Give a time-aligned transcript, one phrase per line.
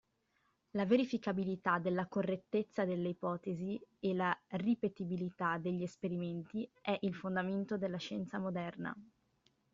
[0.71, 7.97] La verificabilità della correttezza delle ipotesi e la ripetibilità degli esperimenti è il fondamento della
[7.99, 8.95] scienza moderna.